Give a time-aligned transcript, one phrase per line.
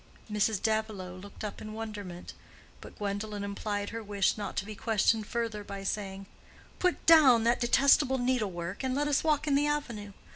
[0.31, 0.59] Mrs.
[0.59, 2.33] Davilow looked up in wonderment,
[2.81, 6.25] but Gwendolen implied her wish not to be questioned further by saying,
[6.79, 10.13] "Put down that detestable needlework, and let us walk in the avenue.